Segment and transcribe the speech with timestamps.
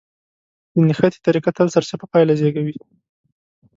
[0.73, 2.75] د نښتې طريقه تل سرچپه پايله زېږوي.